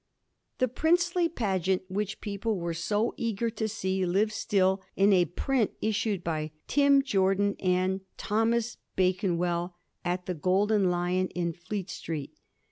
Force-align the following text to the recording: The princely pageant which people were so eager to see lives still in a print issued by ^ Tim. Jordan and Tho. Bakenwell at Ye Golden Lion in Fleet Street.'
The 0.57 0.67
princely 0.67 1.29
pageant 1.29 1.83
which 1.87 2.21
people 2.21 2.57
were 2.57 2.73
so 2.73 3.13
eager 3.17 3.51
to 3.51 3.67
see 3.69 4.03
lives 4.03 4.33
still 4.33 4.81
in 4.95 5.13
a 5.13 5.25
print 5.25 5.73
issued 5.79 6.23
by 6.23 6.45
^ 6.47 6.51
Tim. 6.65 7.03
Jordan 7.03 7.55
and 7.59 8.01
Tho. 8.17 8.59
Bakenwell 8.95 9.75
at 10.03 10.27
Ye 10.27 10.33
Golden 10.33 10.89
Lion 10.89 11.27
in 11.27 11.53
Fleet 11.53 11.91
Street.' 11.91 12.35